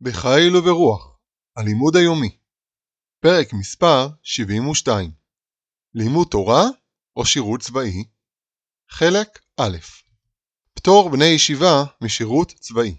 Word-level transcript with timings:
בחיל 0.00 0.56
וברוח, 0.56 1.18
הלימוד 1.56 1.96
היומי, 1.96 2.38
פרק 3.20 3.52
מספר 3.52 4.08
72, 4.22 5.10
לימוד 5.94 6.28
תורה 6.30 6.62
או 7.16 7.26
שירות 7.26 7.60
צבאי, 7.60 8.04
חלק 8.90 9.38
א', 9.60 9.76
פטור 10.74 11.10
בני 11.10 11.24
ישיבה 11.24 11.84
משירות 12.00 12.52
צבאי. 12.52 12.96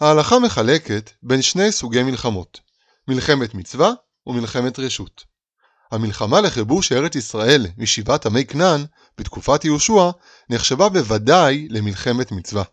ההלכה 0.00 0.38
מחלקת 0.38 1.10
בין 1.22 1.42
שני 1.42 1.72
סוגי 1.72 2.02
מלחמות, 2.02 2.60
מלחמת 3.08 3.54
מצווה 3.54 3.90
ומלחמת 4.26 4.78
רשות. 4.78 5.24
המלחמה 5.92 6.40
לכיבוש 6.40 6.92
ארץ 6.92 7.14
ישראל 7.14 7.66
משיבת 7.78 8.26
עמי 8.26 8.46
כנען 8.46 8.80
בתקופת 9.18 9.64
יהושע 9.64 10.10
נחשבה 10.50 10.88
בוודאי 10.88 11.68
למלחמת 11.70 12.32
מצווה. 12.32 12.64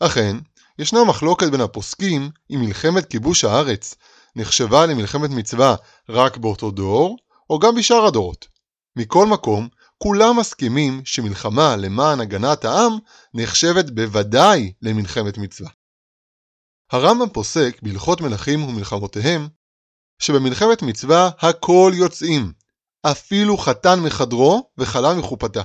אכן, 0.00 0.36
ישנה 0.78 1.04
מחלוקת 1.04 1.46
בין 1.46 1.60
הפוסקים 1.60 2.30
אם 2.50 2.60
מלחמת 2.60 3.10
כיבוש 3.10 3.44
הארץ 3.44 3.94
נחשבה 4.36 4.86
למלחמת 4.86 5.30
מצווה 5.30 5.74
רק 6.08 6.36
באותו 6.36 6.70
דור, 6.70 7.16
או 7.50 7.58
גם 7.58 7.74
בשאר 7.74 8.06
הדורות. 8.06 8.48
מכל 8.96 9.26
מקום, 9.26 9.68
כולם 9.98 10.38
מסכימים 10.38 11.02
שמלחמה 11.04 11.76
למען 11.76 12.20
הגנת 12.20 12.64
העם 12.64 12.98
נחשבת 13.34 13.90
בוודאי 13.90 14.72
למלחמת 14.82 15.38
מצווה. 15.38 15.70
הרמב"ם 16.90 17.28
פוסק 17.28 17.78
בהלכות 17.82 18.20
מלכים 18.20 18.62
ומלחמותיהם 18.64 19.48
שבמלחמת 20.18 20.82
מצווה 20.82 21.30
הכל 21.38 21.92
יוצאים, 21.94 22.52
אפילו 23.02 23.58
חתן 23.58 24.00
מחדרו 24.00 24.70
וכלה 24.78 25.14
מחופתה. 25.14 25.62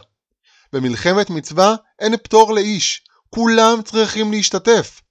במלחמת 0.73 1.29
מצווה 1.29 1.75
אין 1.99 2.17
פטור 2.17 2.53
לאיש, 2.53 3.03
כולם 3.29 3.81
צריכים 3.85 4.31
להשתתף. 4.31 5.01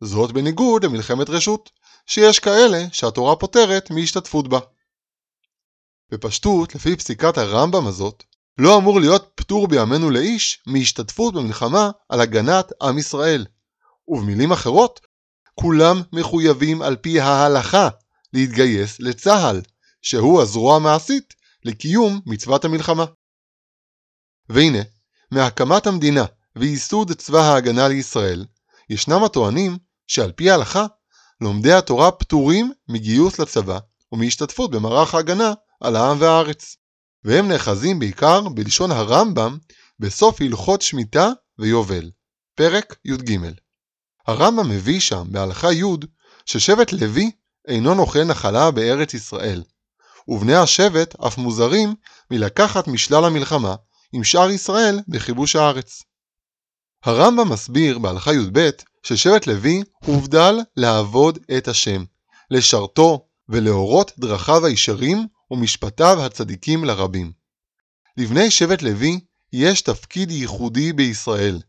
זאת 0.00 0.32
בניגוד 0.32 0.84
למלחמת 0.84 1.30
רשות, 1.30 1.70
שיש 2.06 2.38
כאלה 2.38 2.84
שהתורה 2.92 3.36
פותרת 3.36 3.90
מהשתתפות 3.90 4.48
בה. 4.48 4.58
בפשטות, 6.10 6.74
לפי 6.74 6.96
פסיקת 6.96 7.38
הרמב"ם 7.38 7.86
הזאת, 7.86 8.24
לא 8.58 8.78
אמור 8.78 9.00
להיות 9.00 9.32
פטור 9.34 9.68
בימינו 9.68 10.10
לאיש 10.10 10.62
מהשתתפות 10.66 11.34
במלחמה 11.34 11.90
על 12.08 12.20
הגנת 12.20 12.72
עם 12.82 12.98
ישראל. 12.98 13.46
ובמילים 14.08 14.52
אחרות, 14.52 15.00
כולם 15.54 16.02
מחויבים 16.12 16.82
על 16.82 16.96
פי 16.96 17.20
ההלכה 17.20 17.88
להתגייס 18.32 19.00
לצה"ל, 19.00 19.62
שהוא 20.02 20.42
הזרוע 20.42 20.76
המעשית 20.76 21.34
לקיום 21.64 22.20
מצוות 22.26 22.64
המלחמה. 22.64 23.04
והנה, 24.48 24.78
מהקמת 25.30 25.86
המדינה 25.86 26.24
וייסוד 26.56 27.12
צבא 27.12 27.38
ההגנה 27.38 27.88
לישראל, 27.88 28.44
ישנם 28.90 29.24
הטוענים 29.24 29.78
שעל 30.06 30.32
פי 30.32 30.50
ההלכה, 30.50 30.86
לומדי 31.40 31.72
התורה 31.72 32.10
פטורים 32.10 32.72
מגיוס 32.88 33.38
לצבא 33.38 33.78
ומהשתתפות 34.12 34.70
במערך 34.70 35.14
ההגנה 35.14 35.52
על 35.80 35.96
העם 35.96 36.16
והארץ. 36.20 36.76
והם 37.24 37.48
נאחזים 37.48 37.98
בעיקר 37.98 38.48
בלשון 38.48 38.90
הרמב"ם 38.90 39.58
בסוף 39.98 40.40
הלכות 40.40 40.82
שמיטה 40.82 41.30
ויובל, 41.58 42.10
פרק 42.54 42.96
י"ג. 43.04 43.38
הרמב"ם 44.26 44.68
מביא 44.68 45.00
שם 45.00 45.24
בהלכה 45.30 45.72
י' 45.72 45.84
ששבט 46.46 46.92
לוי 46.92 47.30
אינו 47.68 47.94
נוחל 47.94 48.24
נחלה 48.24 48.70
בארץ 48.70 49.14
ישראל, 49.14 49.62
ובני 50.28 50.54
השבט 50.54 51.20
אף 51.20 51.38
מוזרים 51.38 51.94
מלקחת 52.30 52.88
משלל 52.88 53.24
המלחמה 53.24 53.74
עם 54.12 54.24
שאר 54.24 54.50
ישראל 54.50 55.00
בכיבוש 55.08 55.56
הארץ. 55.56 56.02
הרמב"ם 57.06 57.52
מסביר 57.52 57.98
בהלכה 57.98 58.32
י"ב 58.32 58.70
ששבט 59.02 59.46
לוי 59.46 59.82
הובדל 60.04 60.58
לעבוד 60.76 61.38
את 61.58 61.68
השם, 61.68 62.04
לשרתו 62.50 63.26
ולהורות 63.48 64.12
דרכיו 64.18 64.66
הישרים 64.66 65.26
ומשפטיו 65.50 66.24
הצדיקים 66.24 66.84
לרבים. 66.84 67.32
לבני 68.16 68.50
שבט 68.50 68.82
לוי 68.82 69.20
יש 69.52 69.82
תפקיד 69.82 70.30
ייחודי 70.30 70.92
בישראל, 70.92 71.60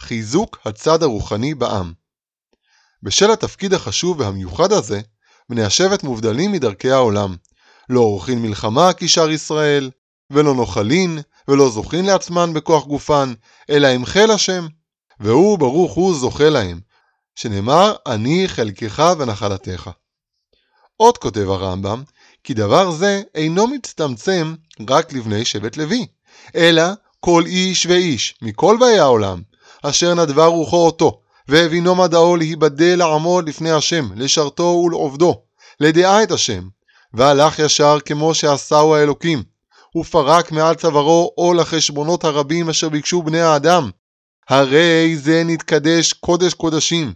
חיזוק 0.00 0.58
הצד 0.64 1.02
הרוחני 1.02 1.54
בעם. 1.54 1.92
בשל 3.02 3.30
התפקיד 3.30 3.74
החשוב 3.74 4.20
והמיוחד 4.20 4.72
הזה, 4.72 5.00
בני 5.48 5.62
השבט 5.62 6.02
מובדלים 6.02 6.52
מדרכי 6.52 6.90
העולם, 6.90 7.36
לא 7.88 8.00
עורכים 8.00 8.42
מלחמה 8.42 8.90
כשאר 8.96 9.30
ישראל, 9.30 9.90
ולא 10.30 10.54
נוחלין, 10.54 11.18
ולא 11.48 11.70
זוכין 11.70 12.06
לעצמן 12.06 12.54
בכוח 12.54 12.86
גופן, 12.86 13.32
אלא 13.70 13.86
עם 13.86 14.04
חיל 14.04 14.30
השם. 14.30 14.66
והוא 15.20 15.58
ברוך 15.58 15.92
הוא 15.92 16.14
זוכה 16.14 16.50
להם, 16.50 16.80
שנאמר 17.34 17.94
אני 18.06 18.44
חלקך 18.48 19.12
ונחלתך. 19.18 19.90
עוד 20.96 21.18
כותב 21.18 21.50
הרמב"ם, 21.50 22.02
כי 22.44 22.54
דבר 22.54 22.90
זה 22.90 23.22
אינו 23.34 23.66
מצטמצם 23.66 24.54
רק 24.90 25.12
לבני 25.12 25.44
שבט 25.44 25.76
לוי, 25.76 26.06
אלא 26.56 26.82
כל 27.20 27.42
איש 27.46 27.86
ואיש 27.86 28.34
מכל 28.42 28.76
באי 28.80 28.98
העולם, 28.98 29.42
אשר 29.82 30.14
נדבה 30.14 30.46
רוחו 30.46 30.86
אותו, 30.86 31.20
והבינו 31.48 31.94
מדעו 31.94 32.36
להיבדל 32.36 32.94
לעמוד 32.98 33.48
לפני 33.48 33.70
השם, 33.70 34.08
לשרתו 34.16 34.82
ולעובדו, 34.86 35.42
לדעה 35.80 36.22
את 36.22 36.30
השם, 36.30 36.68
והלך 37.14 37.58
ישר 37.58 37.98
כמו 38.04 38.34
שעשהו 38.34 38.94
האלוקים, 38.94 39.42
ופרק 39.96 40.52
מעל 40.52 40.74
צווארו 40.74 41.32
עול 41.34 41.60
החשבונות 41.60 42.24
הרבים 42.24 42.70
אשר 42.70 42.88
ביקשו 42.88 43.22
בני 43.22 43.40
האדם, 43.40 43.90
הרי 44.48 45.16
זה 45.16 45.42
נתקדש 45.44 46.12
קודש 46.12 46.54
קודשים, 46.54 47.12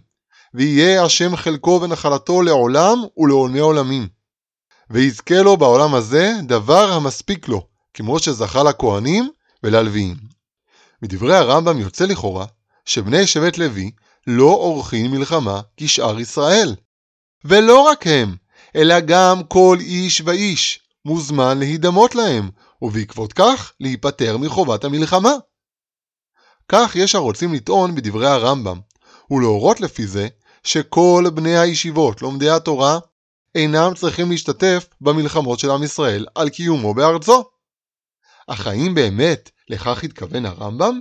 ויהיה 0.53 1.03
השם 1.03 1.35
חלקו 1.35 1.79
ונחלתו 1.83 2.41
לעולם 2.41 2.97
ולעולמי 3.17 3.59
עולמים. 3.59 4.07
ויזכה 4.89 5.41
לו 5.41 5.57
בעולם 5.57 5.95
הזה 5.95 6.33
דבר 6.43 6.91
המספיק 6.91 7.47
לו, 7.47 7.67
כמו 7.93 8.19
שזכה 8.19 8.63
לכהנים 8.63 9.29
וללוויים. 9.63 10.15
מדברי 11.01 11.35
הרמב"ם 11.35 11.79
יוצא 11.79 12.05
לכאורה 12.05 12.45
שבני 12.85 13.27
שבט 13.27 13.57
לוי 13.57 13.91
לא 14.27 14.49
עורכים 14.49 15.11
מלחמה 15.11 15.61
כשאר 15.77 16.19
ישראל. 16.19 16.75
ולא 17.45 17.81
רק 17.81 18.07
הם, 18.07 18.35
אלא 18.75 18.99
גם 18.99 19.43
כל 19.43 19.77
איש 19.79 20.21
ואיש 20.25 20.79
מוזמן 21.05 21.59
להידמות 21.59 22.15
להם, 22.15 22.49
ובעקבות 22.81 23.33
כך 23.33 23.73
להיפטר 23.79 24.37
מחובת 24.37 24.83
המלחמה. 24.83 25.31
כך 26.71 26.95
יש 26.95 27.15
הרוצים 27.15 27.53
לטעון 27.53 27.95
בדברי 27.95 28.27
הרמב"ם, 28.27 28.79
ולהורות 29.31 29.81
לפי 29.81 30.07
זה 30.07 30.27
שכל 30.63 31.23
בני 31.33 31.57
הישיבות 31.57 32.21
לומדי 32.21 32.49
התורה 32.49 32.99
אינם 33.55 33.93
צריכים 33.95 34.31
להשתתף 34.31 34.87
במלחמות 35.01 35.59
של 35.59 35.71
עם 35.71 35.83
ישראל 35.83 36.25
על 36.35 36.49
קיומו 36.49 36.93
בארצו. 36.93 37.43
אך 38.47 38.67
האם 38.67 38.95
באמת 38.95 39.51
לכך 39.69 40.03
התכוון 40.03 40.45
הרמב"ם? 40.45 40.99